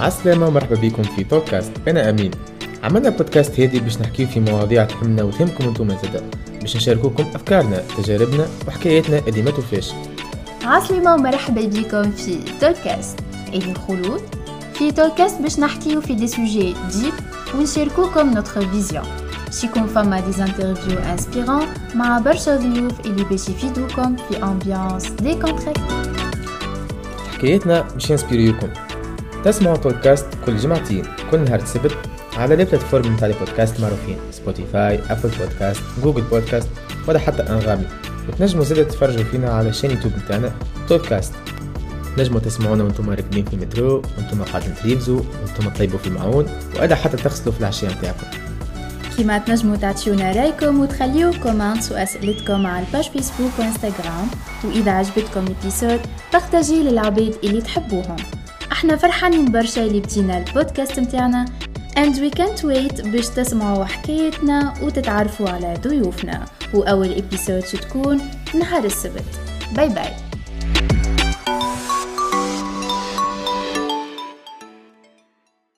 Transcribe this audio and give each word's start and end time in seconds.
عالسلامة 0.00 0.46
ومرحبا 0.46 0.76
بكم 0.76 1.02
في 1.02 1.24
توكاست 1.24 1.72
أنا 1.88 2.10
أمين. 2.10 2.30
عملنا 2.82 3.08
بودكاست 3.08 3.60
هادي 3.60 3.80
باش 3.80 3.98
نحكيو 3.98 4.26
في 4.26 4.40
مواضيع 4.40 4.84
تهمنا 4.84 5.22
وتهمكم 5.22 5.64
أنتم 5.64 5.88
زادا 5.88 6.30
باش 6.60 6.76
نشاركوكم 6.76 7.24
أفكارنا 7.34 7.82
تجاربنا 7.98 8.46
وحكاياتنا 8.68 9.18
اللي 9.28 9.42
ما 9.42 9.50
توفاش. 9.50 9.90
عسلامة 10.64 11.14
ومرحبا 11.14 11.60
بكم 11.66 12.10
في 12.10 12.38
توكاست 12.60 13.18
إلي 13.48 13.74
خلود؟ 13.74 14.20
في 14.74 14.92
توكاست 14.92 15.40
باش 15.42 15.58
نحكيو 15.58 16.00
في 16.00 16.14
des 16.14 16.26
sujets 16.26 16.74
deep 16.92 17.12
ونشاركوكم 17.58 18.34
notre 18.34 18.66
vision 18.66 19.04
ش 19.60 19.69
يكون 19.69 19.86
فما 19.86 20.20
des 20.20 20.42
interviews 20.42 20.98
inspirantes 20.98 21.66
مع 21.94 22.18
برشا 22.18 22.56
ضيوف 22.56 23.00
اللي 23.00 23.24
باش 23.24 23.48
يفيدوكم 23.48 24.16
في 24.16 24.42
ambiance 24.42 25.06
décontractée 25.10 25.82
حكاياتنا 27.32 27.80
باش 27.94 28.10
ينسبيريوكم. 28.10 28.68
تسمعوا 29.44 29.76
بودكاست 29.76 30.26
كل 30.46 30.56
جمعتين 30.56 31.04
كل 31.30 31.40
نهار 31.40 31.64
سبت 31.64 31.96
على 32.36 32.56
les 32.56 32.64
plateformes 32.64 33.14
نتاع 33.14 33.28
البودكاست 33.28 33.80
معروفين. 33.80 34.16
Spotify 34.30 35.00
Apple 35.10 35.30
Podcasts 35.38 35.82
Google 36.02 36.22
Podcasts 36.22 36.68
ولا 37.08 37.18
حتى 37.18 37.42
أنغامي. 37.42 37.84
وتنجموا 38.28 38.64
زادة 38.64 38.82
تفرجوا 38.82 39.24
فينا 39.24 39.50
على 39.50 39.68
ال 39.68 39.71
chaîne 39.71 39.90
YouTube 39.90 40.12
نتاعنا 40.24 40.52
بودكاست 40.88 41.32
نجموا 42.18 42.40
تسمعونا 42.40 42.84
وأنتم 42.84 43.10
راكبين 43.10 43.44
في 43.44 43.54
المترو 43.54 44.02
وأنتم 44.18 44.42
قاعدين 44.42 44.74
تريفزوا 44.74 45.20
وأنتم 45.20 45.70
تطيبوا 45.70 45.98
في 45.98 46.10
معون 46.10 46.46
وإلا 46.76 46.94
حتى 46.94 47.16
تغسلوا 47.16 47.52
في 47.52 47.60
العشية 47.60 47.88
نتاعكم. 47.88 48.26
كيما 49.16 49.38
تنجموا 49.38 49.76
تعطيونا 49.76 50.32
رأيكم 50.32 50.80
وتخليو 50.80 51.32
comments 51.42 51.92
واسئلتكم 51.92 52.66
على 52.66 52.86
ال 52.86 52.91
page 52.91 53.10
Facebook 53.10 53.52
و 53.58 53.65
Instagram 53.65 54.28
وإذا 54.64 54.90
عجبتكم 54.90 55.44
ال 55.46 55.53
épisode 55.53 56.00
partagez 56.32 56.82
للعباد 56.82 57.34
اللي 57.44 57.60
تحبوهم. 57.60 58.16
إحنا 58.72 58.96
فرحانين 58.96 59.52
برشا 59.52 59.86
اللي 59.86 60.00
بدينا 60.00 60.38
البودكاست 60.38 61.00
متاعنا. 61.00 61.44
And 61.96 62.14
we 62.14 62.38
can't 62.38 62.62
wait 62.62 63.08
باش 63.08 63.28
تسمعوا 63.28 63.84
حكايتنا 63.84 64.74
وتتعرفوا 64.82 65.48
على 65.48 65.74
ضيوفنا. 65.82 66.44
وأول 66.74 67.12
épisode 67.12 67.62
تكون 67.62 68.20
نهار 68.54 68.84
السبت. 68.84 69.24
bye 69.76 69.88
bye 69.88 70.10